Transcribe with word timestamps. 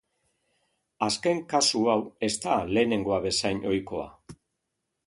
Azken 1.07 1.43
kasu 1.51 1.83
hau 1.93 1.99
ez 2.29 2.33
da 2.47 2.57
lehenengoa 2.73 3.21
bezain 3.29 3.65
ohikoa. 3.75 4.09